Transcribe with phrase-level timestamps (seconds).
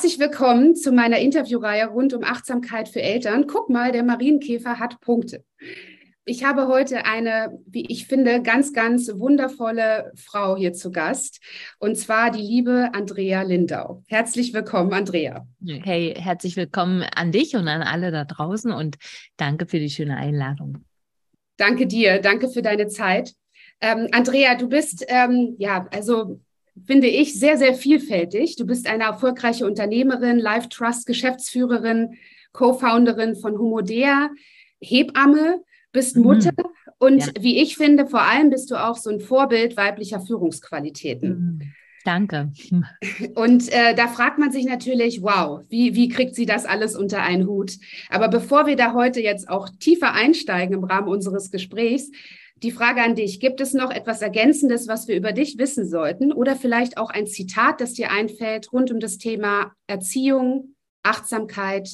[0.00, 3.46] Herzlich willkommen zu meiner Interviewreihe rund um Achtsamkeit für Eltern.
[3.46, 5.44] Guck mal, der Marienkäfer hat Punkte.
[6.24, 11.42] Ich habe heute eine, wie ich finde, ganz, ganz wundervolle Frau hier zu Gast,
[11.80, 14.02] und zwar die liebe Andrea Lindau.
[14.08, 15.46] Herzlich willkommen, Andrea.
[15.62, 18.96] Hey, herzlich willkommen an dich und an alle da draußen und
[19.36, 20.86] danke für die schöne Einladung.
[21.58, 23.34] Danke dir, danke für deine Zeit.
[23.82, 26.40] Ähm, Andrea, du bist, ähm, ja, also
[26.86, 28.56] finde ich, sehr, sehr vielfältig.
[28.56, 32.16] Du bist eine erfolgreiche Unternehmerin, Life Trust Geschäftsführerin,
[32.52, 34.30] Co-Founderin von Humodea,
[34.80, 35.62] Hebamme,
[35.92, 36.22] bist mhm.
[36.22, 36.52] Mutter
[36.98, 37.32] und ja.
[37.40, 41.28] wie ich finde, vor allem bist du auch so ein Vorbild weiblicher Führungsqualitäten.
[41.30, 41.72] Mhm.
[42.04, 42.50] Danke.
[43.34, 47.22] Und äh, da fragt man sich natürlich, wow, wie, wie kriegt sie das alles unter
[47.22, 47.72] einen Hut?
[48.08, 52.10] Aber bevor wir da heute jetzt auch tiefer einsteigen im Rahmen unseres Gesprächs,
[52.62, 56.32] die Frage an dich, gibt es noch etwas Ergänzendes, was wir über dich wissen sollten?
[56.32, 61.88] Oder vielleicht auch ein Zitat, das dir einfällt rund um das Thema Erziehung, Achtsamkeit,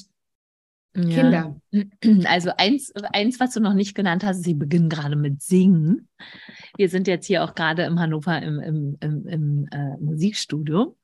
[1.02, 1.56] Kinder?
[2.24, 6.08] Also eins, eins, was du noch nicht genannt hast, sie beginnen gerade mit Singen.
[6.78, 10.96] Wir sind jetzt hier auch gerade im Hannover im, im, im, im äh, Musikstudio.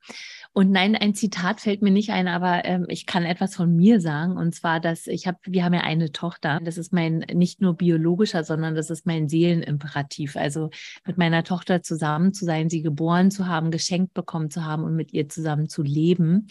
[0.51, 3.99] Und nein, ein Zitat fällt mir nicht ein, aber ähm, ich kann etwas von mir
[3.99, 4.37] sagen.
[4.37, 6.59] Und zwar, dass ich habe, wir haben ja eine Tochter.
[6.63, 10.35] Das ist mein nicht nur biologischer, sondern das ist mein Seelenimperativ.
[10.35, 10.69] Also
[11.05, 14.95] mit meiner Tochter zusammen zu sein, sie geboren zu haben, geschenkt bekommen zu haben und
[14.95, 16.47] mit ihr zusammen zu leben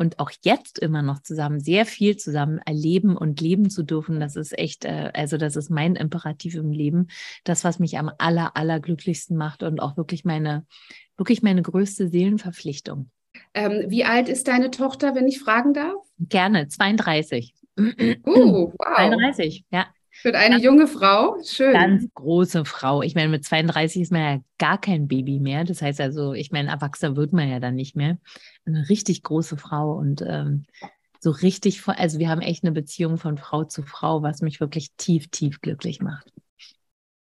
[0.00, 4.34] und auch jetzt immer noch zusammen, sehr viel zusammen erleben und leben zu dürfen, das
[4.34, 7.08] ist echt, äh, also das ist mein Imperativ im Leben,
[7.44, 10.64] das, was mich am aller, aller glücklichsten macht und auch wirklich meine,
[11.18, 13.10] wirklich meine größte Seelenverpflichtung.
[13.52, 16.00] Ähm, wie alt ist deine Tochter, wenn ich fragen darf?
[16.18, 17.52] Gerne, 32.
[17.78, 17.92] Uh,
[18.24, 18.72] wow.
[18.96, 19.86] 32, ja.
[20.22, 21.72] Für eine ganz, junge Frau, schön.
[21.72, 23.02] Ganz große Frau.
[23.02, 25.64] Ich meine, mit 32 ist man ja gar kein Baby mehr.
[25.64, 28.18] Das heißt also, ich meine, erwachsener wird man ja dann nicht mehr.
[28.66, 30.64] Eine richtig große Frau und ähm,
[31.20, 34.90] so richtig, also wir haben echt eine Beziehung von Frau zu Frau, was mich wirklich
[34.96, 36.32] tief, tief glücklich macht.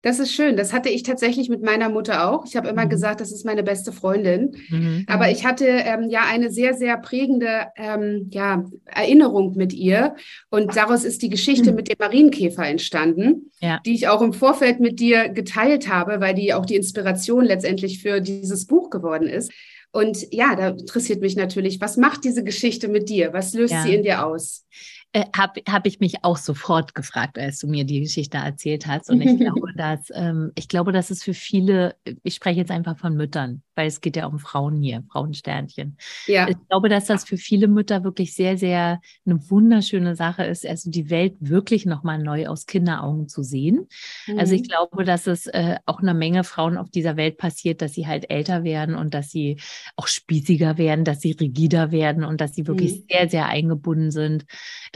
[0.04, 0.58] Das ist schön.
[0.58, 2.46] Das hatte ich tatsächlich mit meiner Mutter auch.
[2.46, 2.90] Ich habe immer mhm.
[2.90, 4.58] gesagt, das ist meine beste Freundin.
[4.68, 5.06] Mhm.
[5.08, 10.16] Aber ich hatte ähm, ja eine sehr, sehr prägende ähm, ja, Erinnerung mit ihr.
[10.50, 11.78] Und daraus ist die Geschichte mhm.
[11.78, 13.80] mit dem Marienkäfer entstanden, ja.
[13.86, 18.02] die ich auch im Vorfeld mit dir geteilt habe, weil die auch die Inspiration letztendlich
[18.02, 19.54] für dieses Buch geworden ist.
[19.94, 23.32] Und ja, da interessiert mich natürlich, was macht diese Geschichte mit dir?
[23.32, 23.84] Was löst ja.
[23.84, 24.66] sie in dir aus?
[25.14, 29.12] Äh, habe hab ich mich auch sofort gefragt, als du mir die Geschichte erzählt hast.
[29.12, 32.98] Und ich glaube, dass ähm, ich glaube, dass es für viele, ich spreche jetzt einfach
[32.98, 35.98] von Müttern, weil es geht ja um Frauen hier, Frauensternchen.
[36.26, 36.48] Ja.
[36.48, 40.90] Ich glaube, dass das für viele Mütter wirklich sehr, sehr eine wunderschöne Sache ist, also
[40.90, 43.88] die Welt wirklich nochmal neu aus Kinderaugen zu sehen.
[44.26, 44.40] Mhm.
[44.40, 44.68] Also ich mhm.
[44.68, 48.32] glaube, dass es äh, auch einer Menge Frauen auf dieser Welt passiert, dass sie halt
[48.32, 49.60] älter werden und dass sie
[49.96, 53.06] auch spießiger werden, dass sie rigider werden und dass sie wirklich mhm.
[53.12, 54.46] sehr, sehr eingebunden sind,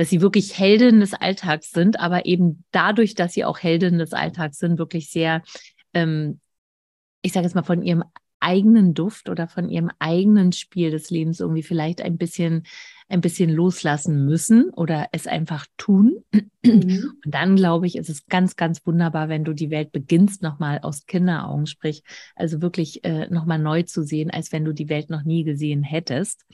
[0.07, 4.13] dass sie wirklich Heldinnen des Alltags sind, aber eben dadurch, dass sie auch Heldinnen des
[4.13, 5.41] Alltags sind, wirklich sehr
[5.94, 6.40] ähm,
[7.22, 8.03] ich sage jetzt mal, von ihrem
[8.40, 12.63] eigenen Duft oder von ihrem eigenen Spiel des Lebens irgendwie vielleicht ein bisschen,
[13.09, 16.24] ein bisschen loslassen müssen oder es einfach tun.
[16.63, 17.13] Mhm.
[17.25, 20.79] Und dann glaube ich, ist es ganz, ganz wunderbar, wenn du die Welt beginnst, nochmal
[20.84, 22.03] aus Kinderaugen, sprich,
[22.35, 25.84] also wirklich äh, nochmal neu zu sehen, als wenn du die Welt noch nie gesehen
[25.84, 26.45] hättest.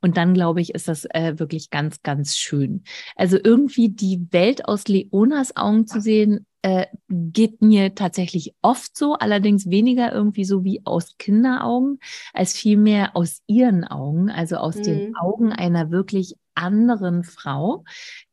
[0.00, 2.84] Und dann, glaube ich, ist das äh, wirklich ganz, ganz schön.
[3.16, 9.14] Also irgendwie die Welt aus Leonas Augen zu sehen, äh, geht mir tatsächlich oft so,
[9.14, 12.00] allerdings weniger irgendwie so wie aus Kinderaugen,
[12.32, 14.82] als vielmehr aus ihren Augen, also aus mhm.
[14.82, 17.84] den Augen einer wirklich anderen Frau,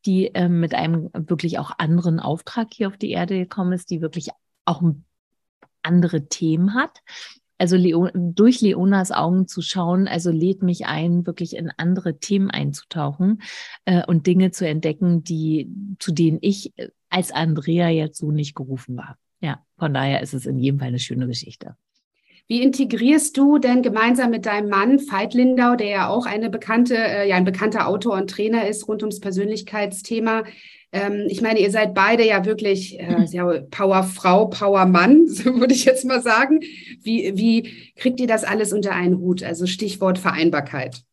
[0.06, 4.02] die äh, mit einem wirklich auch anderen Auftrag hier auf die Erde gekommen ist, die
[4.02, 4.30] wirklich
[4.66, 4.82] auch
[5.84, 7.02] andere Themen hat.
[7.64, 12.52] Also Leo, durch Leonas Augen zu schauen, also lädt mich ein, wirklich in andere Themen
[12.52, 13.42] einzutauchen
[13.86, 18.54] äh, und Dinge zu entdecken, die zu denen ich äh, als Andrea jetzt so nicht
[18.54, 19.18] gerufen war.
[19.40, 21.78] Ja, von daher ist es in jedem Fall eine schöne Geschichte.
[22.48, 26.96] Wie integrierst du denn gemeinsam mit deinem Mann Veit Lindau, der ja auch eine bekannte,
[26.96, 30.44] äh, ja ein bekannter Autor und Trainer ist rund ums Persönlichkeitsthema?
[30.92, 35.86] Ähm, ich meine, ihr seid beide ja wirklich äh, ja, Powerfrau, Powermann, so würde ich
[35.86, 36.60] jetzt mal sagen.
[37.02, 39.42] Wie, wie kriegt ihr das alles unter einen Hut?
[39.42, 41.04] Also Stichwort Vereinbarkeit.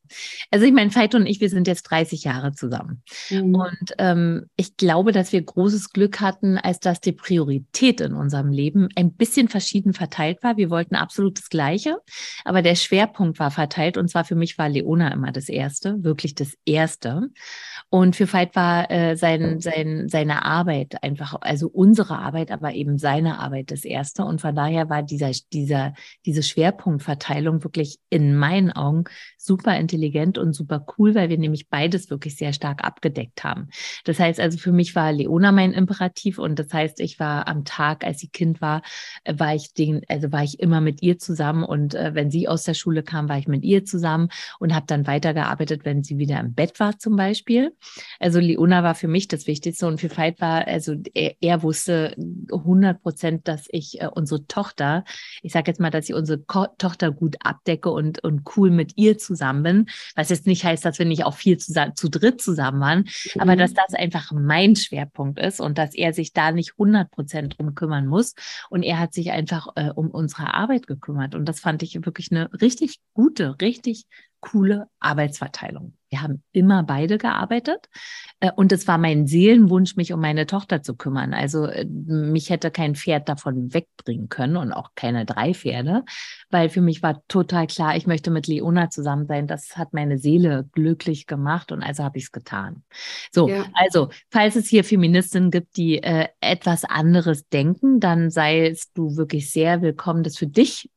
[0.51, 3.03] Also ich meine, Veit und ich, wir sind jetzt 30 Jahre zusammen.
[3.31, 3.55] Mhm.
[3.55, 8.51] Und ähm, ich glaube, dass wir großes Glück hatten, als dass die Priorität in unserem
[8.51, 10.57] Leben ein bisschen verschieden verteilt war.
[10.57, 11.99] Wir wollten absolut das Gleiche,
[12.45, 13.97] aber der Schwerpunkt war verteilt.
[13.97, 17.29] Und zwar für mich war Leona immer das Erste, wirklich das Erste.
[17.89, 22.99] Und für Veit war äh, sein, sein, seine Arbeit einfach, also unsere Arbeit, aber eben
[22.99, 24.25] seine Arbeit das Erste.
[24.25, 25.95] Und von daher war dieser, dieser,
[26.27, 29.05] diese Schwerpunktverteilung wirklich in meinen Augen
[29.43, 33.69] super intelligent und super cool, weil wir nämlich beides wirklich sehr stark abgedeckt haben.
[34.05, 37.65] Das heißt also, für mich war Leona mein Imperativ und das heißt, ich war am
[37.65, 38.83] Tag, als sie Kind war,
[39.25, 42.49] äh, war ich den, also war ich immer mit ihr zusammen und äh, wenn sie
[42.49, 44.29] aus der Schule kam, war ich mit ihr zusammen
[44.59, 47.75] und habe dann weitergearbeitet, wenn sie wieder im Bett war zum Beispiel.
[48.19, 52.15] Also Leona war für mich das Wichtigste und für Veit war, also er, er wusste
[52.53, 55.05] 100 Prozent, dass ich äh, unsere Tochter,
[55.41, 58.93] ich sage jetzt mal, dass ich unsere Ko Tochter gut abdecke und, und cool mit
[58.97, 59.30] ihr zusammen
[59.63, 62.99] bin, was jetzt nicht heißt, dass wir nicht auch viel zu, zu dritt zusammen waren,
[62.99, 63.41] mhm.
[63.41, 67.59] aber dass das einfach mein Schwerpunkt ist und dass er sich da nicht 100 Prozent
[67.59, 68.35] drum kümmern muss.
[68.69, 71.35] Und er hat sich einfach äh, um unsere Arbeit gekümmert.
[71.35, 74.07] Und das fand ich wirklich eine richtig gute, richtig
[74.41, 75.95] coole Arbeitsverteilung.
[76.09, 77.89] Wir haben immer beide gearbeitet
[78.41, 81.33] äh, und es war mein Seelenwunsch, mich um meine Tochter zu kümmern.
[81.33, 86.05] Also äh, mich hätte kein Pferd davon wegbringen können und auch keine drei Pferde,
[86.51, 89.47] weil für mich war total klar, ich möchte mit Leona zusammen sein.
[89.47, 92.83] Das hat meine Seele glücklich gemacht und also habe ich es getan.
[93.31, 93.67] So, ja.
[93.75, 99.53] also falls es hier Feministinnen gibt, die äh, etwas anderes denken, dann seist du wirklich
[99.53, 100.91] sehr willkommen, das für dich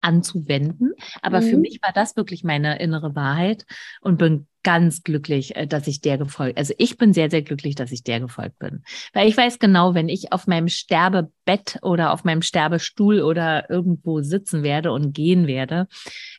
[0.00, 0.92] anzuwenden.
[1.22, 1.46] Aber mhm.
[1.46, 3.64] für mich war das wirklich meine innere Wahrheit
[4.00, 6.58] und bin ganz glücklich, äh, dass ich der gefolgt.
[6.58, 8.82] Also ich bin sehr, sehr glücklich, dass ich der gefolgt bin.
[9.12, 14.20] Weil ich weiß genau, wenn ich auf meinem Sterbebett oder auf meinem Sterbestuhl oder irgendwo
[14.20, 15.88] sitzen werde und gehen werde,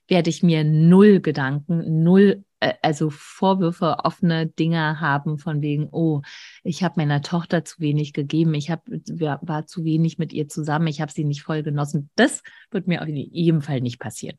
[0.08, 2.44] werde ich mir null Gedanken, null
[2.82, 6.22] also Vorwürfe, offene Dinge haben von wegen, oh,
[6.64, 10.88] ich habe meiner Tochter zu wenig gegeben, ich hab, war zu wenig mit ihr zusammen,
[10.88, 12.10] ich habe sie nicht voll genossen.
[12.16, 14.38] Das wird mir auf jeden Fall nicht passieren.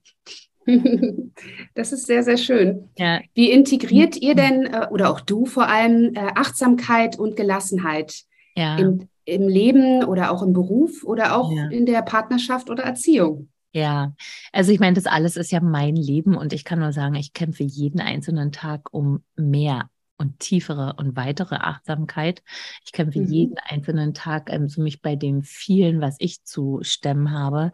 [1.74, 2.90] Das ist sehr, sehr schön.
[2.98, 3.20] Ja.
[3.34, 8.22] Wie integriert ihr denn äh, oder auch du vor allem äh, Achtsamkeit und Gelassenheit
[8.56, 8.76] ja.
[8.76, 11.68] im, im, Leben oder auch im Beruf oder auch ja.
[11.68, 13.48] in der Partnerschaft oder Erziehung?
[13.72, 14.14] Ja,
[14.52, 17.32] also ich meine, das alles ist ja mein Leben und ich kann nur sagen, ich
[17.32, 22.42] kämpfe jeden einzelnen Tag um mehr und tiefere und weitere Achtsamkeit.
[22.84, 23.26] Ich kämpfe mhm.
[23.26, 27.72] jeden einzelnen Tag ähm, so mich bei dem vielen, was ich zu stemmen habe.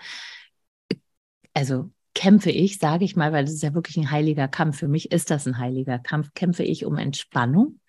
[1.54, 4.78] Also kämpfe ich, sage ich mal, weil das ist ja wirklich ein heiliger Kampf.
[4.78, 6.34] Für mich ist das ein heiliger Kampf.
[6.34, 7.80] Kämpfe ich um Entspannung,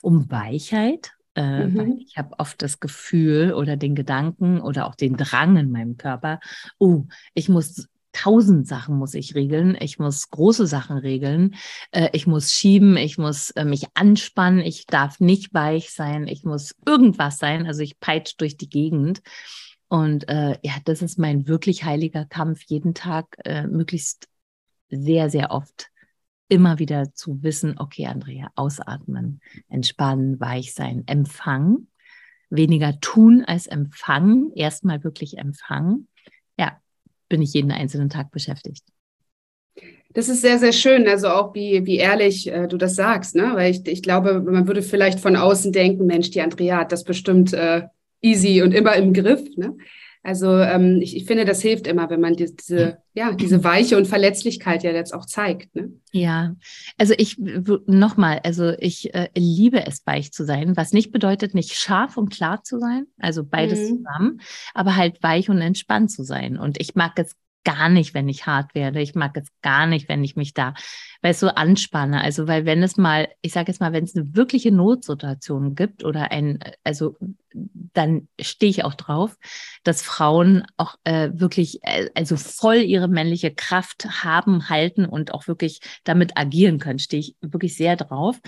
[0.00, 1.98] um Weichheit, äh, mhm.
[1.98, 6.40] ich habe oft das Gefühl oder den Gedanken oder auch den Drang in meinem Körper,
[6.78, 7.04] oh,
[7.34, 9.76] ich muss tausend Sachen muss ich regeln.
[9.80, 11.56] Ich muss große Sachen regeln.
[11.90, 12.96] Äh, ich muss schieben.
[12.96, 14.60] Ich muss äh, mich anspannen.
[14.60, 16.26] Ich darf nicht weich sein.
[16.26, 17.66] Ich muss irgendwas sein.
[17.66, 19.20] Also ich peitsch durch die Gegend.
[19.88, 24.28] Und äh, ja, das ist mein wirklich heiliger Kampf, jeden Tag äh, möglichst
[24.88, 25.90] sehr, sehr oft
[26.54, 31.88] immer wieder zu wissen, okay, Andrea, ausatmen, entspannen, weich sein, empfangen,
[32.48, 36.06] weniger tun als empfangen, erstmal wirklich empfangen.
[36.56, 36.78] Ja,
[37.28, 38.84] bin ich jeden einzelnen Tag beschäftigt.
[40.12, 43.50] Das ist sehr, sehr schön, also auch wie, wie ehrlich äh, du das sagst, ne?
[43.54, 47.02] Weil ich, ich glaube, man würde vielleicht von außen denken, Mensch, die Andrea hat das
[47.02, 47.82] bestimmt äh,
[48.20, 49.76] easy und immer im Griff, ne?
[50.24, 53.98] Also ähm, ich, ich, finde, das hilft immer, wenn man die, diese, ja, diese Weiche
[53.98, 55.76] und Verletzlichkeit ja jetzt auch zeigt.
[55.76, 55.92] Ne?
[56.12, 56.56] Ja,
[56.96, 61.74] also ich nochmal, also ich äh, liebe es, weich zu sein, was nicht bedeutet, nicht
[61.74, 63.98] scharf und klar zu sein, also beides mhm.
[63.98, 64.40] zusammen,
[64.72, 66.56] aber halt weich und entspannt zu sein.
[66.56, 69.00] Und ich mag es gar nicht, wenn ich hart werde.
[69.00, 70.74] Ich mag es gar nicht, wenn ich mich da,
[71.22, 72.22] weil so anspanne.
[72.22, 76.04] Also, weil wenn es mal, ich sage jetzt mal, wenn es eine wirkliche Notsituation gibt
[76.04, 77.16] oder ein, also
[77.94, 79.36] dann stehe ich auch drauf,
[79.84, 85.48] dass Frauen auch äh, wirklich, äh, also voll ihre männliche Kraft haben, halten und auch
[85.48, 86.98] wirklich damit agieren können.
[86.98, 88.38] Stehe ich wirklich sehr drauf.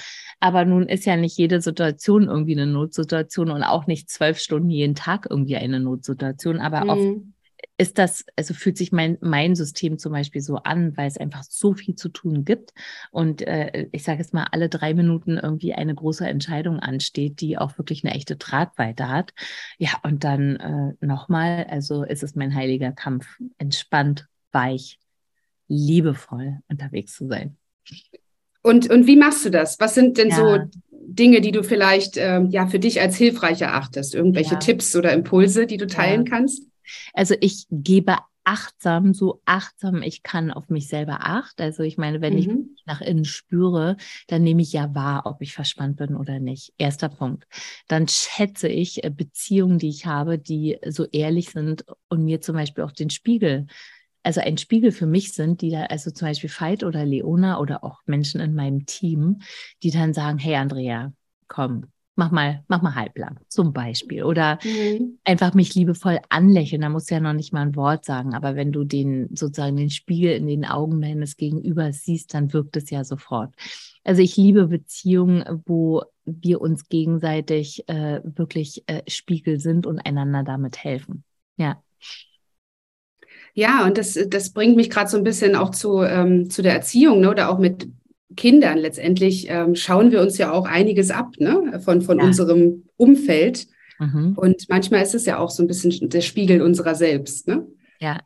[0.40, 4.70] Aber nun ist ja nicht jede Situation irgendwie eine Notsituation und auch nicht zwölf Stunden
[4.70, 6.60] jeden Tag irgendwie eine Notsituation.
[6.60, 6.90] Aber mhm.
[6.90, 7.35] oft
[7.78, 11.42] ist das, also fühlt sich mein, mein System zum Beispiel so an, weil es einfach
[11.42, 12.72] so viel zu tun gibt.
[13.10, 17.58] Und äh, ich sage jetzt mal, alle drei Minuten irgendwie eine große Entscheidung ansteht, die
[17.58, 19.34] auch wirklich eine echte Tragweite hat.
[19.78, 23.26] Ja, und dann äh, nochmal, also ist es mein heiliger Kampf,
[23.58, 24.98] entspannt, weich,
[25.68, 27.56] liebevoll unterwegs zu sein.
[28.62, 29.78] Und, und wie machst du das?
[29.78, 30.36] Was sind denn ja.
[30.36, 30.58] so
[30.90, 34.14] Dinge, die du vielleicht ähm, ja für dich als hilfreich erachtest?
[34.14, 34.58] Irgendwelche ja.
[34.58, 36.30] Tipps oder Impulse, die du teilen ja.
[36.30, 36.64] kannst?
[37.12, 38.16] Also ich gebe
[38.46, 41.60] achtsam, so achtsam ich kann auf mich selber acht.
[41.60, 42.38] Also ich meine, wenn mhm.
[42.38, 42.48] ich
[42.86, 43.96] nach innen spüre,
[44.28, 46.72] dann nehme ich ja wahr, ob ich verspannt bin oder nicht.
[46.78, 47.44] Erster Punkt.
[47.88, 52.54] Dann schätze ich äh, Beziehungen, die ich habe, die so ehrlich sind und mir zum
[52.54, 53.66] Beispiel auch den Spiegel
[54.22, 57.84] also ein Spiegel für mich sind, die da, also zum Beispiel Veit oder Leona oder
[57.84, 59.38] auch Menschen in meinem Team,
[59.84, 61.12] die dann sagen, hey Andrea,
[61.46, 61.84] komm,
[62.16, 64.24] mach mal, mach mal halblang, zum Beispiel.
[64.24, 65.18] Oder mhm.
[65.24, 66.82] einfach mich liebevoll anlächeln.
[66.82, 68.34] Da musst du ja noch nicht mal ein Wort sagen.
[68.34, 72.76] Aber wenn du den sozusagen den Spiegel in den Augen deines Gegenübers siehst, dann wirkt
[72.76, 73.54] es ja sofort.
[74.02, 80.42] Also ich liebe Beziehungen, wo wir uns gegenseitig äh, wirklich äh, Spiegel sind und einander
[80.42, 81.22] damit helfen.
[81.56, 81.82] Ja.
[83.54, 86.74] Ja, und das, das bringt mich gerade so ein bisschen auch zu, ähm, zu der
[86.74, 87.30] Erziehung ne?
[87.30, 87.88] oder auch mit
[88.34, 91.80] Kindern letztendlich ähm, schauen wir uns ja auch einiges ab ne?
[91.84, 92.24] von, von ja.
[92.24, 93.68] unserem Umfeld.
[93.98, 94.34] Mhm.
[94.36, 97.46] Und manchmal ist es ja auch so ein bisschen der Spiegel unserer selbst.
[97.46, 97.66] Ne?
[98.00, 98.20] Ja.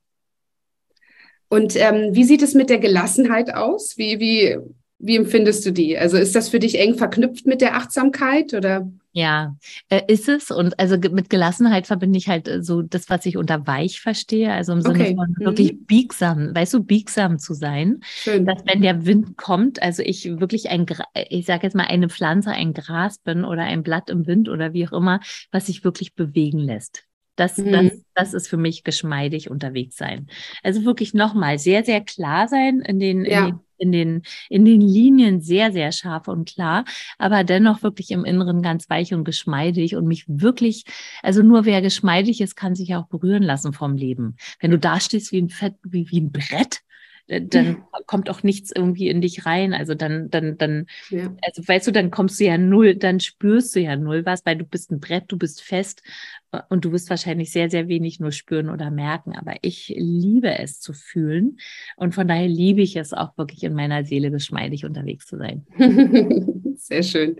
[1.48, 3.98] Und ähm, wie sieht es mit der Gelassenheit aus?
[3.98, 4.56] Wie, wie,
[5.02, 5.96] wie empfindest du die?
[5.96, 8.90] Also ist das für dich eng verknüpft mit der Achtsamkeit oder?
[9.12, 9.56] Ja,
[9.88, 10.50] äh, ist es.
[10.50, 14.52] Und also mit Gelassenheit verbinde ich halt äh, so das, was ich unter weich verstehe.
[14.52, 15.16] Also im Sinne okay.
[15.16, 15.84] von wirklich mhm.
[15.86, 18.00] biegsam, weißt du, biegsam zu sein.
[18.02, 18.44] Schön.
[18.44, 20.86] Dass wenn der Wind kommt, also ich wirklich ein,
[21.28, 24.74] ich sage jetzt mal eine Pflanze, ein Gras bin oder ein Blatt im Wind oder
[24.74, 27.04] wie auch immer, was sich wirklich bewegen lässt.
[27.36, 27.72] Das, mhm.
[27.72, 30.26] das, das ist für mich geschmeidig unterwegs sein.
[30.62, 33.46] Also wirklich nochmal sehr, sehr klar sein in den, ja.
[33.46, 36.84] in den in den, in den Linien sehr, sehr scharf und klar,
[37.18, 40.84] aber dennoch wirklich im Inneren ganz weich und geschmeidig und mich wirklich,
[41.22, 44.36] also nur wer geschmeidig ist, kann sich auch berühren lassen vom Leben.
[44.60, 46.82] Wenn du da stehst wie ein Fett, wie, wie ein Brett,
[47.30, 47.76] dann ja.
[48.06, 49.72] kommt auch nichts irgendwie in dich rein.
[49.72, 51.32] Also dann, dann, dann, ja.
[51.42, 54.56] also weißt du, dann kommst du ja null, dann spürst du ja null was, weil
[54.56, 56.02] du bist ein Brett, du bist fest
[56.50, 59.36] äh, und du wirst wahrscheinlich sehr, sehr wenig nur spüren oder merken.
[59.36, 61.58] Aber ich liebe es zu fühlen
[61.96, 65.66] und von daher liebe ich es auch wirklich in meiner Seele geschmeidig unterwegs zu sein.
[66.76, 67.36] sehr schön.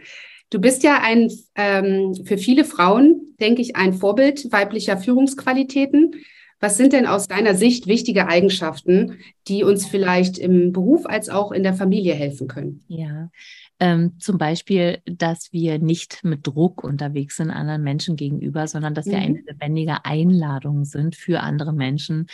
[0.50, 6.14] Du bist ja ein ähm, für viele Frauen, denke ich, ein Vorbild weiblicher Führungsqualitäten.
[6.61, 11.52] Was sind denn aus deiner Sicht wichtige Eigenschaften, die uns vielleicht im Beruf als auch
[11.52, 12.85] in der Familie helfen können?
[12.87, 13.31] Ja,
[13.83, 19.07] ähm, zum Beispiel, dass wir nicht mit Druck unterwegs sind anderen Menschen gegenüber, sondern dass
[19.07, 19.11] mhm.
[19.11, 22.26] wir eine lebendige Einladung sind für andere Menschen,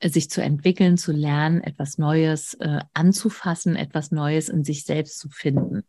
[0.00, 5.18] äh, sich zu entwickeln, zu lernen, etwas Neues äh, anzufassen, etwas Neues in sich selbst
[5.18, 5.84] zu finden.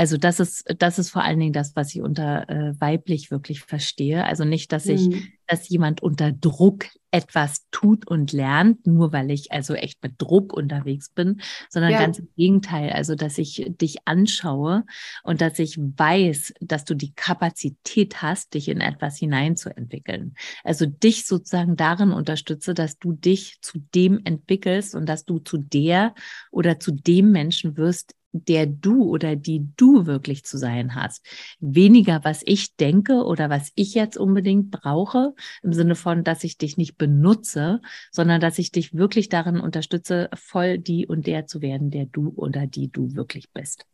[0.00, 3.60] Also das ist, das ist vor allen Dingen das, was ich unter äh, weiblich wirklich
[3.60, 4.24] verstehe.
[4.24, 5.28] Also nicht, dass ich, mhm.
[5.46, 10.54] dass jemand unter Druck etwas tut und lernt, nur weil ich also echt mit Druck
[10.54, 11.98] unterwegs bin, sondern ja.
[11.98, 12.92] ganz im Gegenteil.
[12.92, 14.84] Also, dass ich dich anschaue
[15.22, 20.34] und dass ich weiß, dass du die Kapazität hast, dich in etwas hineinzuentwickeln.
[20.64, 25.58] Also dich sozusagen darin unterstütze, dass du dich zu dem entwickelst und dass du zu
[25.58, 26.14] der
[26.50, 31.24] oder zu dem Menschen wirst, der du oder die du wirklich zu sein hast.
[31.60, 36.58] Weniger, was ich denke oder was ich jetzt unbedingt brauche, im Sinne von, dass ich
[36.58, 41.60] dich nicht benutze, sondern dass ich dich wirklich darin unterstütze, voll die und der zu
[41.60, 43.86] werden, der du oder die du wirklich bist.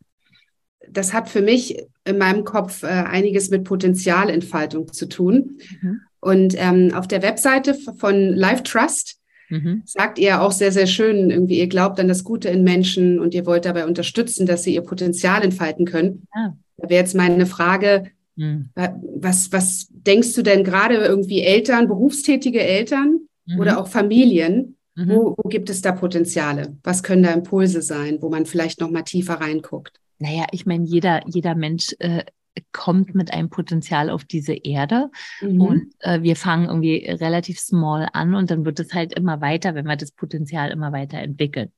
[0.89, 5.59] Das hat für mich in meinem Kopf äh, einiges mit Potenzialentfaltung zu tun.
[5.81, 6.01] Mhm.
[6.19, 9.83] Und ähm, auf der Webseite von Life Trust Mhm.
[9.85, 13.33] Sagt ihr auch sehr, sehr schön, irgendwie, ihr glaubt an das Gute in Menschen und
[13.33, 16.27] ihr wollt dabei unterstützen, dass sie ihr Potenzial entfalten können.
[16.35, 16.57] Ja.
[16.77, 18.69] Da wäre jetzt meine Frage, mhm.
[18.75, 23.59] was, was denkst du denn gerade irgendwie Eltern, berufstätige Eltern mhm.
[23.59, 24.75] oder auch Familien?
[24.95, 25.09] Mhm.
[25.09, 26.75] Wo, wo gibt es da Potenziale?
[26.83, 29.99] Was können da Impulse sein, wo man vielleicht noch mal tiefer reinguckt?
[30.19, 32.23] Naja, ich meine, jeder, jeder Mensch äh,
[32.71, 35.09] kommt mit einem Potenzial auf diese Erde
[35.41, 35.61] mhm.
[35.61, 39.75] und äh, wir fangen irgendwie relativ small an und dann wird es halt immer weiter,
[39.75, 41.71] wenn wir das Potenzial immer weiter entwickeln.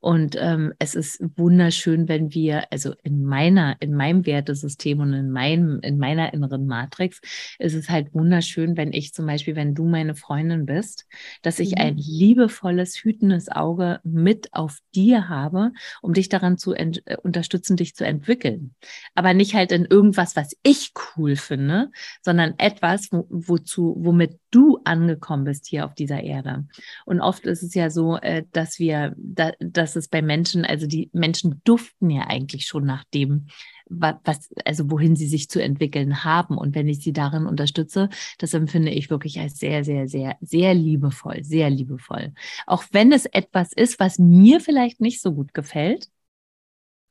[0.00, 5.30] Und ähm, es ist wunderschön, wenn wir, also in meiner, in meinem Wertesystem und in
[5.30, 7.20] meinem, in meiner inneren Matrix,
[7.58, 11.06] ist es halt wunderschön, wenn ich zum Beispiel, wenn du meine Freundin bist,
[11.42, 11.80] dass ich mhm.
[11.80, 17.94] ein liebevolles, hütendes Auge mit auf dir habe, um dich daran zu äh, unterstützen, dich
[17.94, 18.74] zu entwickeln.
[19.14, 21.90] Aber nicht halt in irgendwas etwas, was ich cool finde,
[22.22, 26.66] sondern etwas, wo, wozu, womit du angekommen bist hier auf dieser Erde.
[27.04, 31.10] Und oft ist es ja so, äh, dass wir, dass es bei Menschen, also die
[31.12, 33.46] Menschen duften ja eigentlich schon nach dem,
[33.88, 36.58] was, also wohin sie sich zu entwickeln haben.
[36.58, 40.74] Und wenn ich sie darin unterstütze, das empfinde ich wirklich als sehr, sehr, sehr, sehr
[40.74, 42.32] liebevoll, sehr liebevoll.
[42.66, 46.08] Auch wenn es etwas ist, was mir vielleicht nicht so gut gefällt,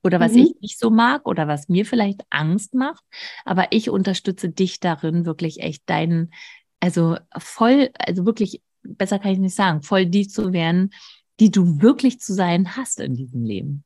[0.06, 0.40] oder was mhm.
[0.40, 3.04] ich nicht so mag oder was mir vielleicht Angst macht.
[3.44, 6.32] Aber ich unterstütze dich darin, wirklich echt deinen,
[6.80, 10.92] also voll, also wirklich, besser kann ich nicht sagen, voll die zu werden,
[11.40, 13.84] die du wirklich zu sein hast in diesem Leben.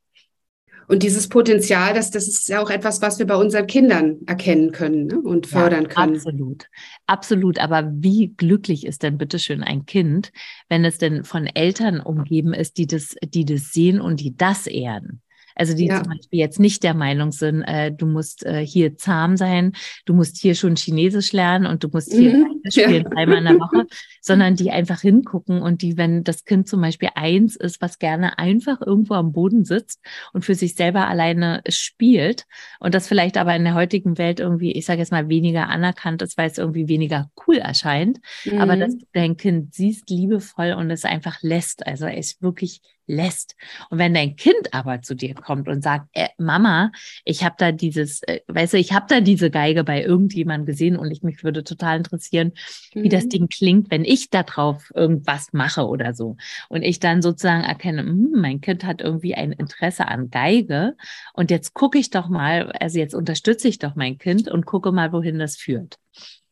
[0.89, 4.71] Und dieses Potenzial, das, das ist ja auch etwas, was wir bei unseren Kindern erkennen
[4.71, 5.21] können ne?
[5.21, 6.15] und fördern ja, können.
[6.15, 6.65] Absolut,
[7.05, 7.59] absolut.
[7.59, 10.31] Aber wie glücklich ist denn bitteschön ein Kind,
[10.67, 14.65] wenn es denn von Eltern umgeben ist, die das, die das sehen und die das
[14.65, 15.21] ehren?
[15.59, 16.01] Also die ja.
[16.01, 19.73] zum Beispiel jetzt nicht der Meinung sind, äh, du musst äh, hier zahm sein,
[20.05, 22.61] du musst hier schon Chinesisch lernen und du musst hier mhm.
[22.69, 23.09] spielen ja.
[23.09, 23.85] dreimal in der Woche,
[24.21, 28.39] sondern die einfach hingucken und die, wenn das Kind zum Beispiel eins ist, was gerne
[28.39, 29.99] einfach irgendwo am Boden sitzt
[30.31, 32.45] und für sich selber alleine spielt
[32.79, 36.21] und das vielleicht aber in der heutigen Welt irgendwie, ich sage jetzt mal, weniger anerkannt
[36.21, 38.59] ist, weil es irgendwie weniger cool erscheint, mhm.
[38.59, 43.55] aber dass du dein Kind siehst liebevoll und es einfach lässt, also es wirklich lässt.
[43.89, 46.91] Und wenn dein Kind aber zu dir kommt und sagt, äh, Mama,
[47.25, 50.95] ich habe da dieses, äh, weißt du, ich habe da diese Geige bei irgendjemandem gesehen
[50.95, 52.53] und ich mich würde total interessieren,
[52.93, 53.03] mhm.
[53.03, 53.29] wie das mhm.
[53.29, 56.37] Ding klingt, wenn ich da drauf irgendwas mache oder so.
[56.69, 60.95] Und ich dann sozusagen erkenne, hm, mein Kind hat irgendwie ein Interesse an Geige
[61.33, 64.91] und jetzt gucke ich doch mal, also jetzt unterstütze ich doch mein Kind und gucke
[64.91, 65.97] mal, wohin das führt.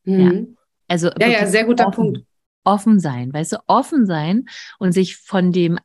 [0.04, 0.20] Mhm.
[0.20, 0.64] Ja.
[0.88, 2.22] Also ja, ja, sehr guter offen, Punkt.
[2.64, 4.46] Offen sein, weißt du, offen sein
[4.80, 5.80] und sich von dem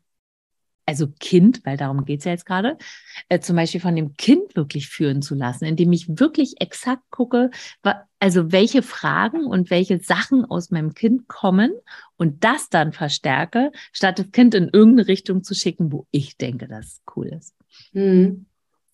[0.86, 2.76] also Kind, weil darum geht es ja jetzt gerade,
[3.28, 7.50] äh, zum Beispiel von dem Kind wirklich führen zu lassen, indem ich wirklich exakt gucke,
[8.18, 11.72] also welche Fragen und welche Sachen aus meinem Kind kommen
[12.16, 16.68] und das dann verstärke, statt das Kind in irgendeine Richtung zu schicken, wo ich denke,
[16.68, 17.54] dass es cool ist.
[17.92, 18.46] Mhm.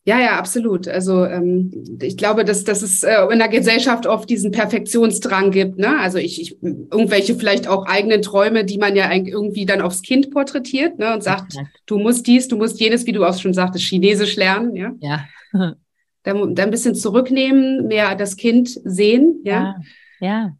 [0.08, 0.88] Ja, ja, absolut.
[0.88, 5.78] Also ähm, ich glaube, dass, dass es äh, in der Gesellschaft oft diesen Perfektionsdrang gibt.
[5.78, 6.00] Ne?
[6.00, 10.30] Also ich, ich irgendwelche vielleicht auch eigenen Träume, die man ja irgendwie dann aufs Kind
[10.30, 11.12] porträtiert ne?
[11.12, 11.64] und sagt, ja.
[11.84, 14.74] du musst dies, du musst jenes, wie du auch schon sagtest, Chinesisch lernen.
[14.76, 14.94] Ja.
[15.00, 15.26] ja.
[16.22, 19.42] dann, dann ein bisschen zurücknehmen, mehr das Kind sehen.
[19.44, 19.76] Ja.
[20.20, 20.26] Ja.
[20.26, 20.56] ja.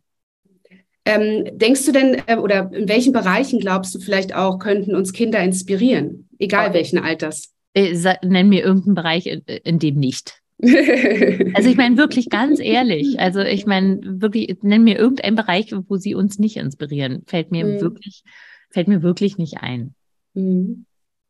[1.07, 5.15] Ähm, denkst du denn, äh, oder in welchen Bereichen glaubst du vielleicht auch, könnten uns
[5.15, 7.55] Kinder inspirieren, egal welchen Alters?
[7.79, 10.43] Äh, nenn mir irgendeinen Bereich, in, in dem nicht.
[10.63, 15.97] also ich meine wirklich ganz ehrlich, also ich meine wirklich, nenn mir irgendeinen Bereich, wo
[15.97, 17.23] sie uns nicht inspirieren.
[17.27, 17.81] Fällt mir mhm.
[17.81, 18.25] wirklich,
[18.71, 19.95] fällt mir wirklich nicht ein.
[20.35, 20.85] Mhm.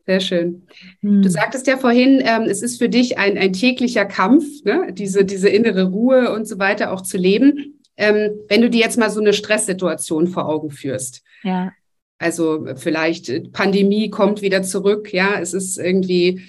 [0.07, 0.63] Sehr schön.
[1.03, 1.21] Mhm.
[1.21, 4.91] Du sagtest ja vorhin, ähm, es ist für dich ein, ein täglicher Kampf, ne?
[4.93, 7.79] diese, diese innere Ruhe und so weiter auch zu leben.
[7.99, 11.23] Ähm, wenn du dir jetzt mal so eine Stresssituation vor Augen führst.
[11.43, 11.73] Ja.
[12.19, 16.43] Also vielleicht äh, Pandemie kommt wieder zurück, ja, es ist irgendwie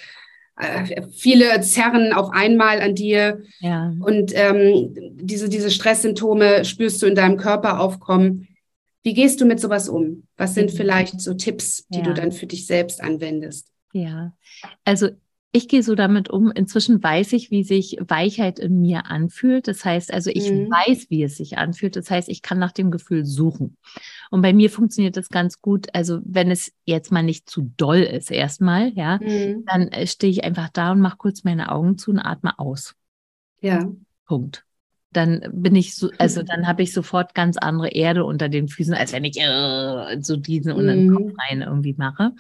[0.58, 3.94] äh, viele zerren auf einmal an dir ja.
[4.00, 8.48] und ähm, diese, diese Stresssymptome spürst du in deinem Körper aufkommen.
[9.04, 10.24] Wie gehst du mit sowas um?
[10.36, 10.78] Was sind mhm.
[10.78, 12.04] vielleicht so Tipps, die ja.
[12.04, 13.68] du dann für dich selbst anwendest?
[13.94, 14.34] Ja,
[14.84, 15.10] also
[15.52, 16.52] ich gehe so damit um.
[16.52, 19.68] Inzwischen weiß ich, wie sich Weichheit in mir anfühlt.
[19.68, 20.70] Das heißt also, ich mhm.
[20.70, 21.96] weiß, wie es sich anfühlt.
[21.96, 23.78] Das heißt, ich kann nach dem Gefühl suchen.
[24.30, 25.88] Und bei mir funktioniert das ganz gut.
[25.94, 29.66] Also, wenn es jetzt mal nicht zu doll ist, erstmal, ja, mhm.
[29.66, 32.94] dann äh, stehe ich einfach da und mache kurz meine Augen zu und atme aus.
[33.60, 33.92] Ja.
[34.26, 34.66] Punkt.
[35.12, 38.94] Dann bin ich so, also dann habe ich sofort ganz andere Erde unter den Füßen,
[38.94, 40.78] als wenn ich äh, so diesen mhm.
[40.78, 42.34] unter den Kopf rein irgendwie mache.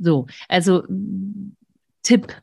[0.00, 0.82] So, also
[2.02, 2.34] Tipp.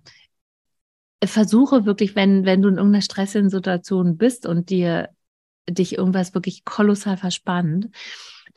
[1.23, 5.09] Versuche wirklich, wenn, wenn du in irgendeiner stressigen Situation bist und dir
[5.69, 7.89] dich irgendwas wirklich kolossal verspannt,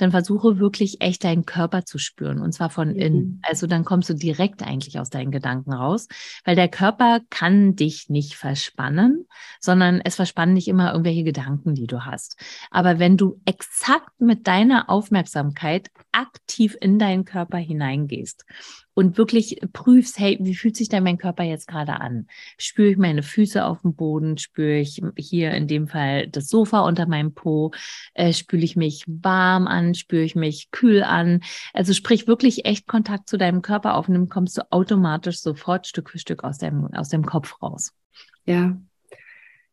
[0.01, 2.99] dann versuche wirklich echt deinen Körper zu spüren und zwar von mhm.
[2.99, 3.43] innen.
[3.43, 6.09] Also dann kommst du direkt eigentlich aus deinen Gedanken raus,
[6.45, 9.27] weil der Körper kann dich nicht verspannen,
[9.61, 12.37] sondern es verspannen nicht immer irgendwelche Gedanken, die du hast.
[12.71, 18.47] Aber wenn du exakt mit deiner Aufmerksamkeit aktiv in deinen Körper hineingehst
[18.95, 22.27] und wirklich prüfst, hey, wie fühlt sich denn mein Körper jetzt gerade an?
[22.59, 24.39] Spüre ich meine Füße auf dem Boden?
[24.39, 27.73] Spüre ich hier in dem Fall das Sofa unter meinem Po?
[28.15, 29.95] Äh, spüre ich mich warm an?
[29.95, 31.41] Spüre ich mich kühl an?
[31.73, 35.87] Also sprich wirklich echt Kontakt zu deinem Körper auf und dann kommst du automatisch sofort
[35.87, 37.93] Stück für Stück aus dem, aus dem Kopf raus.
[38.45, 38.77] Ja,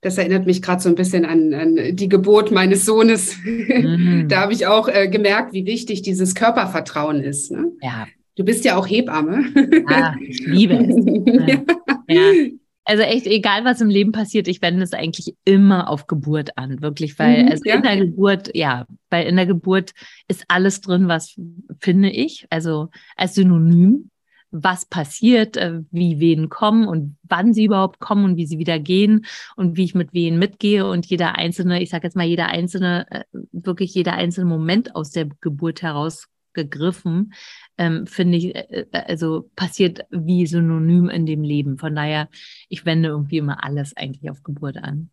[0.02, 3.38] das erinnert mich gerade so ein bisschen an, an, die Geburt meines Sohnes.
[3.68, 4.28] Mhm.
[4.28, 7.52] da habe ich auch äh, gemerkt, wie wichtig dieses Körpervertrauen ist.
[7.52, 7.72] Ne?
[7.82, 8.08] Ja.
[8.38, 9.46] Du bist ja auch Hebamme.
[9.90, 10.96] Ja, ich liebe es.
[12.08, 12.16] ja.
[12.16, 12.50] ja.
[12.86, 16.82] Also echt, egal was im Leben passiert, ich wende es eigentlich immer auf Geburt an,
[16.82, 17.76] wirklich, weil mhm, also ja.
[17.76, 19.92] in der Geburt, ja, weil in der Geburt
[20.30, 21.36] ist alles drin, was
[21.82, 24.10] finde ich, also als Synonym
[24.52, 28.80] was passiert, äh, wie Wehen kommen und wann sie überhaupt kommen und wie sie wieder
[28.80, 29.26] gehen
[29.58, 33.06] und wie ich mit Wehen mitgehe und jeder einzelne, ich sage jetzt mal jeder einzelne,
[33.10, 37.34] äh, wirklich jeder einzelne Moment aus der Geburt heraus gegriffen,
[37.78, 41.78] ähm, finde ich, äh, also passiert wie synonym in dem Leben.
[41.78, 42.30] Von daher,
[42.70, 45.10] ich wende irgendwie immer alles eigentlich auf Geburt an.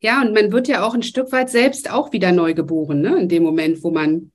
[0.00, 3.16] Ja, und man wird ja auch ein Stück weit selbst auch wieder neu geboren, ne?
[3.18, 4.30] In dem Moment, wo man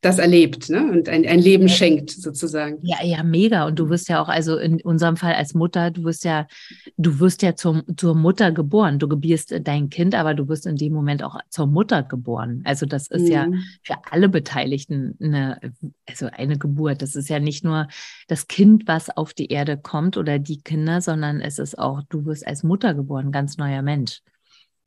[0.00, 0.92] das erlebt ne?
[0.92, 2.78] und ein, ein Leben schenkt sozusagen.
[2.82, 3.66] Ja, ja, mega.
[3.66, 6.46] Und du wirst ja auch, also in unserem Fall als Mutter, du wirst ja,
[6.96, 9.00] du wirst ja zum, zur Mutter geboren.
[9.00, 12.62] Du gebierst dein Kind, aber du wirst in dem Moment auch zur Mutter geboren.
[12.64, 13.32] Also das ist mhm.
[13.32, 13.48] ja
[13.82, 15.58] für alle Beteiligten eine,
[16.08, 17.02] also eine Geburt.
[17.02, 17.88] Das ist ja nicht nur
[18.28, 22.24] das Kind, was auf die Erde kommt oder die Kinder, sondern es ist auch, du
[22.24, 24.20] wirst als Mutter geboren, ganz neuer Mensch.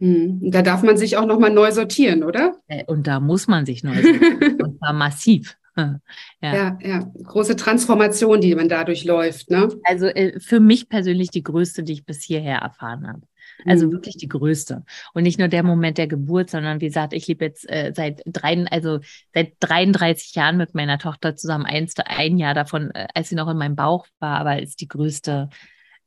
[0.01, 0.49] Mhm.
[0.49, 2.55] Da darf man sich auch nochmal neu sortieren, oder?
[2.67, 4.61] Äh, und da muss man sich neu sortieren.
[4.61, 5.57] und zwar massiv.
[5.77, 5.99] Ja.
[6.41, 6.77] ja.
[6.83, 9.49] ja, Große Transformation, die man dadurch läuft.
[9.49, 9.69] Ne?
[9.85, 13.21] Also äh, für mich persönlich die größte, die ich bis hierher erfahren habe.
[13.65, 13.93] Also mhm.
[13.93, 14.83] wirklich die größte.
[15.13, 18.21] Und nicht nur der Moment der Geburt, sondern wie gesagt, ich lebe jetzt äh, seit
[18.25, 18.99] drei, also
[19.33, 21.65] seit 33 Jahren mit meiner Tochter zusammen.
[21.65, 24.89] Eins, ein Jahr davon, äh, als sie noch in meinem Bauch war, aber ist die
[24.89, 25.49] größte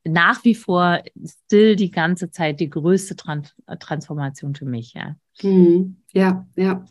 [0.05, 5.17] nach wie vor still die ganze Zeit die größte Trans Transformation für mich, ja.
[5.43, 5.97] Mhm.
[6.13, 6.85] Ja, ja.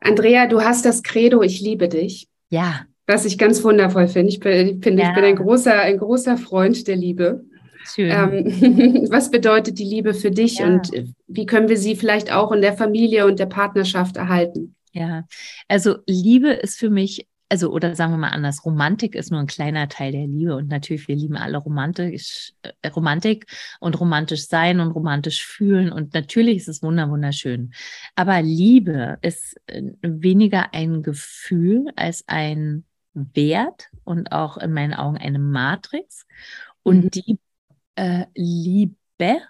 [0.00, 2.28] Andrea, du hast das Credo, ich liebe dich.
[2.48, 2.86] Ja.
[3.06, 4.30] Was ich ganz wundervoll finde.
[4.30, 5.08] Ich bin, bin, ja.
[5.08, 7.44] ich bin ein, großer, ein großer Freund der Liebe.
[7.84, 8.10] Schön.
[8.10, 10.66] Ähm, was bedeutet die Liebe für dich ja.
[10.66, 10.90] und
[11.26, 14.74] wie können wir sie vielleicht auch in der Familie und der Partnerschaft erhalten?
[14.92, 15.24] Ja,
[15.68, 19.46] also Liebe ist für mich also oder sagen wir mal anders, Romantik ist nur ein
[19.46, 23.44] kleiner Teil der Liebe und natürlich, wir lieben alle romantisch, äh, Romantik
[23.78, 27.74] und romantisch sein und romantisch fühlen und natürlich ist es wunderschön.
[28.14, 35.18] Aber Liebe ist äh, weniger ein Gefühl als ein Wert und auch in meinen Augen
[35.18, 36.24] eine Matrix
[36.82, 37.10] und mhm.
[37.10, 37.38] die
[37.96, 38.86] äh, Liebe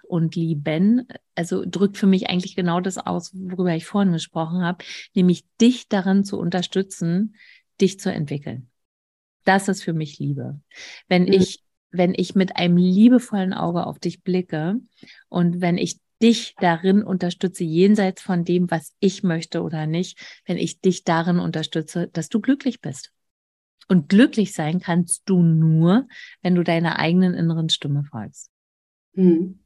[0.09, 4.83] und lieben, also drückt für mich eigentlich genau das aus, worüber ich vorhin gesprochen habe,
[5.15, 7.35] nämlich dich darin zu unterstützen,
[7.79, 8.69] dich zu entwickeln.
[9.45, 10.59] Das ist für mich Liebe.
[11.07, 11.33] Wenn mhm.
[11.33, 14.79] ich, wenn ich mit einem liebevollen Auge auf dich blicke
[15.29, 20.57] und wenn ich dich darin unterstütze, jenseits von dem, was ich möchte oder nicht, wenn
[20.57, 23.11] ich dich darin unterstütze, dass du glücklich bist.
[23.89, 26.07] Und glücklich sein kannst du nur,
[26.41, 28.49] wenn du deiner eigenen inneren Stimme folgst.
[29.13, 29.59] Mhm.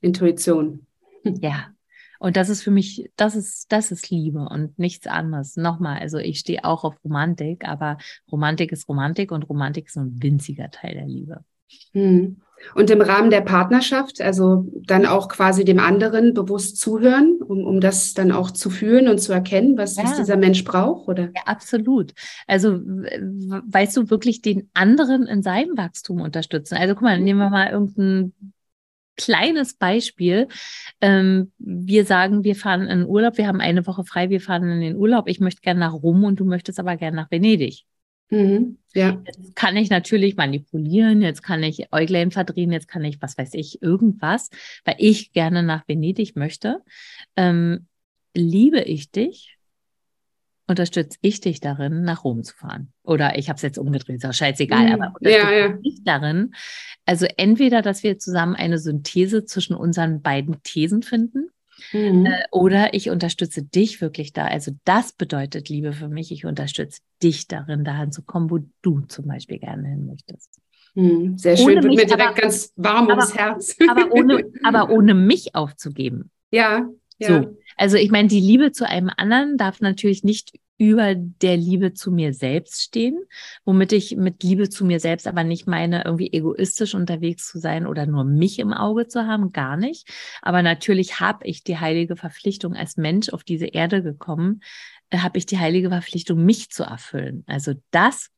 [0.00, 0.86] Intuition.
[1.24, 1.74] Ja,
[2.18, 5.56] und das ist für mich, das ist, das ist Liebe und nichts anderes.
[5.56, 7.98] Nochmal, also ich stehe auch auf Romantik, aber
[8.30, 11.44] Romantik ist Romantik und Romantik ist ein winziger Teil der Liebe.
[11.92, 12.36] Hm.
[12.74, 17.80] Und im Rahmen der Partnerschaft, also dann auch quasi dem anderen bewusst zuhören, um, um
[17.80, 20.02] das dann auch zu fühlen und zu erkennen, was, ja.
[20.02, 21.24] was dieser Mensch braucht, oder?
[21.24, 22.14] Ja, absolut.
[22.48, 26.74] Also, weißt du, wirklich den anderen in seinem Wachstum unterstützen.
[26.74, 28.32] Also, guck mal, nehmen wir mal irgendein
[29.18, 30.48] kleines Beispiel.
[31.02, 34.80] Ähm, wir sagen, wir fahren in Urlaub, wir haben eine Woche frei, wir fahren in
[34.80, 35.28] den Urlaub.
[35.28, 37.84] Ich möchte gerne nach Rom und du möchtest aber gerne nach Venedig.
[38.30, 39.22] Mhm, ja.
[39.26, 43.54] Jetzt kann ich natürlich manipulieren, jetzt kann ich Äuglein verdrehen, jetzt kann ich, was weiß
[43.54, 44.50] ich, irgendwas,
[44.84, 46.82] weil ich gerne nach Venedig möchte.
[47.36, 47.86] Ähm,
[48.34, 49.57] liebe ich dich?
[50.68, 52.92] Unterstütze ich dich darin, nach Rom zu fahren.
[53.02, 54.92] Oder ich habe es jetzt umgedreht, ist auch scheißegal, mhm.
[54.92, 55.68] aber unterstütze ja, ja.
[55.68, 56.54] dich darin.
[57.06, 61.50] Also entweder, dass wir zusammen eine Synthese zwischen unseren beiden Thesen finden,
[61.92, 62.26] mhm.
[62.26, 64.44] äh, oder ich unterstütze dich wirklich da.
[64.44, 66.30] Also das bedeutet Liebe für mich.
[66.30, 70.60] Ich unterstütze dich darin, dahin zu kommen, wo du zum Beispiel gerne hin möchtest.
[70.94, 71.38] Mhm.
[71.38, 73.76] Sehr schön, ohne wird mir direkt aber, ganz warm ums Herz.
[73.88, 76.30] Aber ohne, aber ohne mich aufzugeben.
[76.50, 77.42] Ja, ja.
[77.42, 77.56] So.
[77.78, 82.12] Also ich meine, die Liebe zu einem anderen darf natürlich nicht über der Liebe zu
[82.12, 83.18] mir selbst stehen,
[83.64, 87.86] womit ich mit Liebe zu mir selbst aber nicht meine, irgendwie egoistisch unterwegs zu sein
[87.86, 90.08] oder nur mich im Auge zu haben, gar nicht.
[90.40, 94.60] Aber natürlich habe ich die heilige Verpflichtung als Mensch auf diese Erde gekommen,
[95.10, 97.42] äh, habe ich die heilige Verpflichtung, mich zu erfüllen.
[97.48, 98.30] Also das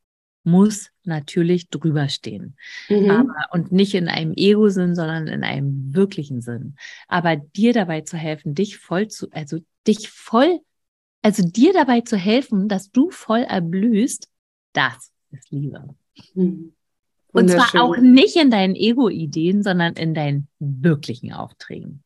[0.43, 2.55] muss natürlich drüber stehen.
[2.89, 3.09] Mhm.
[3.09, 6.75] Aber, und nicht in einem Ego-Sinn, sondern in einem wirklichen Sinn.
[7.07, 10.59] Aber dir dabei zu helfen, dich voll zu, also dich voll,
[11.21, 14.29] also dir dabei zu helfen, dass du voll erblühst,
[14.73, 15.95] das ist Liebe.
[16.33, 16.73] Mhm.
[17.33, 22.03] Und zwar auch nicht in deinen Ego-Ideen, sondern in deinen wirklichen Aufträgen.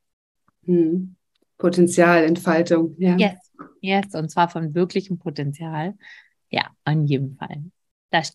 [0.63, 1.15] Mhm.
[1.58, 3.17] Potenzialentfaltung, ja.
[3.17, 5.95] Yes, yes, und zwar von wirklichem Potenzial.
[6.50, 7.63] Ja, an jedem Fall.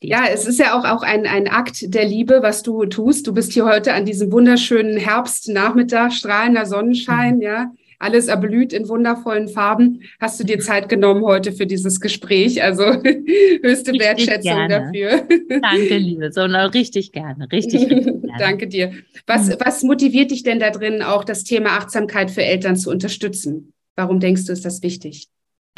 [0.02, 3.26] Ja, es ist ja auch, auch ein, ein Akt der Liebe, was du tust.
[3.26, 7.42] Du bist hier heute an diesem wunderschönen Herbstnachmittag, strahlender Sonnenschein, mhm.
[7.42, 7.72] ja.
[8.02, 10.00] Alles erblüht in wundervollen Farben.
[10.18, 12.62] Hast du dir Zeit genommen heute für dieses Gespräch?
[12.62, 12.84] Also
[13.62, 14.68] höchste richtig Wertschätzung gerne.
[14.68, 15.28] dafür.
[15.60, 18.38] Danke, liebe Sonne, richtig gerne, richtig, richtig gerne.
[18.38, 18.92] Danke dir.
[19.26, 19.56] Was, mhm.
[19.62, 23.74] was motiviert dich denn da drin, auch das Thema Achtsamkeit für Eltern zu unterstützen?
[23.96, 25.28] Warum denkst du, ist das wichtig?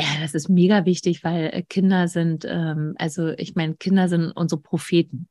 [0.01, 4.33] Ja, das ist mega wichtig, weil äh, Kinder sind, ähm, also ich meine, Kinder sind
[4.33, 5.29] unsere Propheten.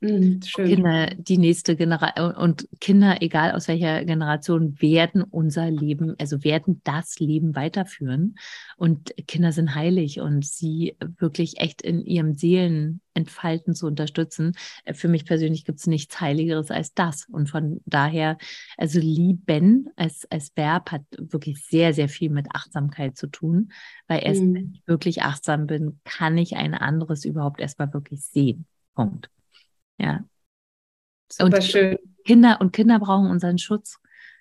[0.00, 6.42] Mhm, Kinder, die nächste Generation und Kinder, egal aus welcher Generation, werden unser Leben, also
[6.42, 8.36] werden das Leben weiterführen.
[8.78, 14.52] Und Kinder sind heilig und sie wirklich echt in ihrem Seelenentfalten zu unterstützen.
[14.90, 17.26] Für mich persönlich gibt es nichts Heiligeres als das.
[17.30, 18.38] Und von daher,
[18.78, 23.70] also lieben als, als Verb hat wirklich sehr, sehr viel mit Achtsamkeit zu tun,
[24.08, 24.54] weil erst mhm.
[24.54, 28.64] wenn ich wirklich achtsam bin, kann ich ein anderes überhaupt erstmal wirklich sehen.
[28.94, 29.28] Punkt.
[30.00, 30.24] Ja.
[31.30, 31.98] Super und schön.
[32.24, 33.98] Kinder und Kinder brauchen unseren Schutz.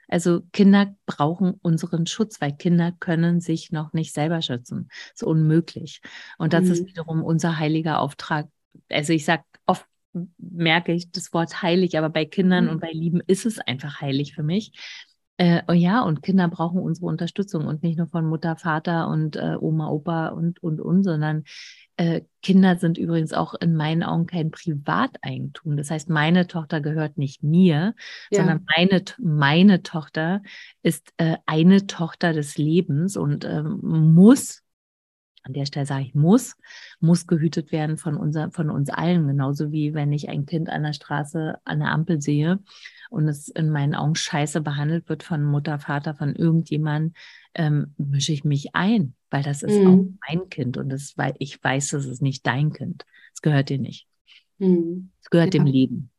[0.08, 4.88] Also Kinder brauchen unseren Schutz, weil Kinder können sich noch nicht selber schützen.
[4.89, 6.02] Das ist unmöglich.
[6.38, 6.72] Und das mhm.
[6.72, 8.48] ist wiederum unser heiliger Auftrag.
[8.89, 9.86] Also ich sage oft
[10.38, 12.72] merke ich das Wort heilig, aber bei Kindern mhm.
[12.72, 14.72] und bei Lieben ist es einfach heilig für mich.
[15.38, 19.38] Äh, oh ja, und Kinder brauchen unsere Unterstützung und nicht nur von Mutter, Vater und
[19.38, 21.45] äh, Oma, Opa und, und, und, sondern
[21.99, 25.75] äh, Kinder sind übrigens auch in meinen Augen kein Privateigentum.
[25.75, 27.93] Das heißt, meine Tochter gehört nicht mir,
[28.31, 28.39] ja.
[28.39, 30.41] sondern meine, meine Tochter
[30.81, 34.63] ist äh, eine Tochter des Lebens und äh, muss,
[35.43, 36.55] an der Stelle sage ich muss,
[37.01, 39.27] muss gehütet werden von, unser, von uns allen.
[39.27, 42.59] Genauso wie wenn ich ein Kind an der Straße an der Ampel sehe
[43.09, 47.13] und es in meinen Augen scheiße behandelt wird von Mutter, Vater, von irgendjemandem,
[47.55, 49.88] ähm, mische ich mich ein, weil das ist mhm.
[49.88, 53.05] auch mein Kind und das, weil ich weiß, das ist nicht dein Kind.
[53.33, 54.07] Es gehört dir nicht.
[54.57, 55.12] Mhm.
[55.21, 55.59] Es gehört ja.
[55.59, 56.12] dem Leben.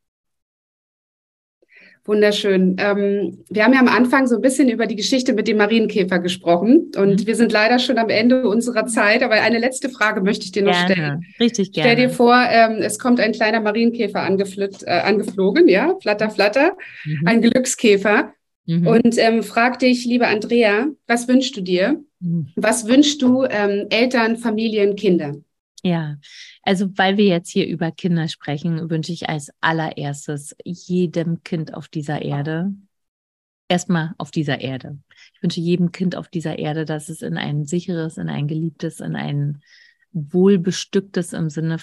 [2.05, 2.77] Wunderschön.
[2.79, 6.19] Ähm, wir haben ja am Anfang so ein bisschen über die Geschichte mit dem Marienkäfer
[6.19, 7.27] gesprochen und mhm.
[7.27, 10.63] wir sind leider schon am Ende unserer Zeit, aber eine letzte Frage möchte ich dir
[10.63, 10.93] noch gerne.
[10.93, 11.27] stellen.
[11.39, 11.91] Richtig gerne.
[11.91, 17.27] Stell dir vor, ähm, es kommt ein kleiner Marienkäfer äh, angeflogen, ja, flatter, flatter, mhm.
[17.27, 18.33] ein Glückskäfer
[18.79, 18.87] mhm.
[18.87, 22.03] und ähm, frag dich, liebe Andrea, was wünschst du dir?
[22.21, 22.49] Mhm.
[22.57, 25.45] Was wünschst du ähm, Eltern, Familien, Kindern?
[25.83, 26.17] Ja,
[26.63, 31.89] also weil wir jetzt hier über Kinder sprechen, wünsche ich als allererstes jedem Kind auf
[31.89, 32.75] dieser Erde,
[33.69, 34.99] erstmal auf dieser Erde.
[35.35, 39.01] Ich wünsche jedem Kind auf dieser Erde, dass es in ein sicheres, in ein geliebtes,
[39.01, 39.63] in ein
[40.13, 41.79] wohlbestücktes im Sinne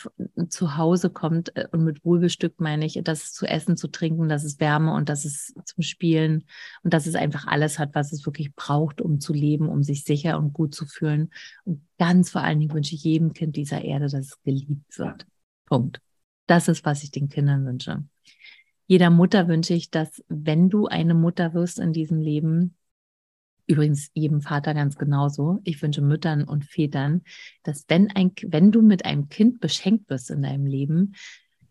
[0.50, 1.56] zu Hause kommt.
[1.56, 4.94] Äh, und mit wohlbestückt meine ich, dass es zu essen, zu trinken, dass es Wärme
[4.94, 6.44] und dass es zum Spielen
[6.84, 10.04] und dass es einfach alles hat, was es wirklich braucht, um zu leben, um sich
[10.04, 11.32] sicher und gut zu fühlen.
[11.64, 15.26] Und ganz vor allen Dingen wünsche ich jedem Kind dieser Erde, dass es geliebt wird.
[15.66, 16.02] Punkt.
[16.48, 18.04] Das ist, was ich den Kindern wünsche.
[18.88, 22.76] Jeder Mutter wünsche ich, dass wenn du eine Mutter wirst in diesem Leben,
[23.68, 25.60] Übrigens jedem Vater ganz genauso.
[25.66, 27.22] Ich wünsche Müttern und Vätern,
[27.64, 31.14] dass wenn ein, wenn du mit einem Kind beschenkt wirst in deinem Leben,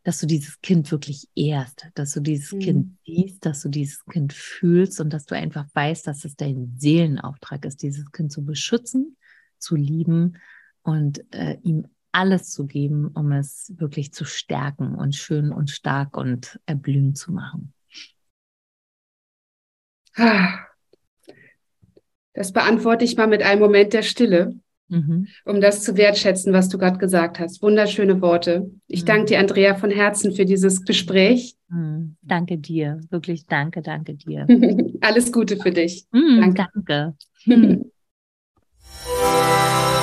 [0.02, 2.58] dass du dieses Kind wirklich ehrst, dass du dieses mhm.
[2.60, 6.74] Kind siehst, dass du dieses Kind fühlst und dass du einfach weißt, dass es dein
[6.76, 9.16] Seelenauftrag ist, dieses Kind zu beschützen,
[9.58, 10.38] zu lieben
[10.82, 16.16] und äh, ihm alles zu geben, um es wirklich zu stärken und schön und stark
[16.16, 17.72] und erblühen zu machen.
[22.36, 24.54] Das beantworte ich mal mit einem Moment der Stille,
[24.88, 25.26] mhm.
[25.46, 27.62] um das zu wertschätzen, was du gerade gesagt hast.
[27.62, 28.70] Wunderschöne Worte.
[28.86, 29.06] Ich mhm.
[29.06, 31.56] danke dir, Andrea, von Herzen für dieses Gespräch.
[31.68, 32.16] Mhm.
[32.20, 34.46] Danke dir, wirklich danke, danke dir.
[35.00, 36.04] Alles Gute für dich.
[36.12, 37.14] Mhm, danke.
[37.46, 37.86] danke.